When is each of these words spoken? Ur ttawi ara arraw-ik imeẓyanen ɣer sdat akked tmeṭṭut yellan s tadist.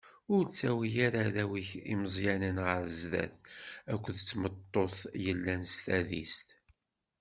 Ur 0.33 0.43
ttawi 0.45 0.89
ara 1.05 1.19
arraw-ik 1.27 1.69
imeẓyanen 1.93 2.57
ɣer 2.65 2.83
sdat 3.01 3.35
akked 3.93 4.17
tmeṭṭut 4.19 4.97
yellan 5.23 5.61
s 5.73 5.75
tadist. 5.83 6.47